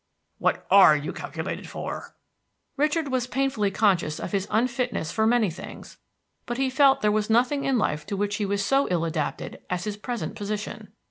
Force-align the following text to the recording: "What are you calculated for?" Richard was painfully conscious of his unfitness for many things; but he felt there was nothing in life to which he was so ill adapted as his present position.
"What 0.39 0.65
are 0.71 0.97
you 0.97 1.13
calculated 1.13 1.69
for?" 1.69 2.15
Richard 2.75 3.09
was 3.11 3.27
painfully 3.27 3.69
conscious 3.69 4.19
of 4.19 4.31
his 4.31 4.47
unfitness 4.49 5.11
for 5.11 5.27
many 5.27 5.51
things; 5.51 5.99
but 6.47 6.57
he 6.57 6.71
felt 6.71 7.01
there 7.01 7.11
was 7.11 7.29
nothing 7.29 7.65
in 7.65 7.77
life 7.77 8.07
to 8.07 8.17
which 8.17 8.37
he 8.37 8.45
was 8.47 8.65
so 8.65 8.87
ill 8.89 9.05
adapted 9.05 9.61
as 9.69 9.83
his 9.83 9.97
present 9.97 10.33
position. 10.35 10.91